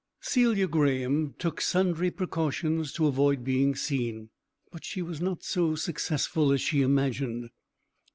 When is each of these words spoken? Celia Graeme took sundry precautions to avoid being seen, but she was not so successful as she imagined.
Celia 0.19 0.67
Graeme 0.67 1.35
took 1.37 1.61
sundry 1.61 2.09
precautions 2.09 2.91
to 2.93 3.05
avoid 3.05 3.43
being 3.43 3.75
seen, 3.75 4.31
but 4.71 4.83
she 4.83 5.03
was 5.03 5.21
not 5.21 5.43
so 5.43 5.75
successful 5.75 6.51
as 6.51 6.59
she 6.59 6.81
imagined. 6.81 7.51